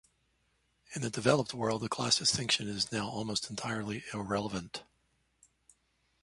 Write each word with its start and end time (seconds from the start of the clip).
In 0.95 1.03
the 1.03 1.11
developed 1.11 1.53
world, 1.53 1.81
the 1.83 1.87
class 1.87 2.17
distinction 2.17 2.67
is 2.67 2.91
now 2.91 3.07
almost 3.07 3.51
entirely 3.51 4.03
irrelevant. 4.15 4.81